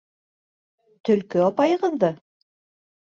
Төлкө 1.09 1.45
апайығыҙҙы? 1.49 2.13